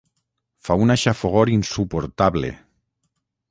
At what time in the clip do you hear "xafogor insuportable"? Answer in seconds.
1.01-2.53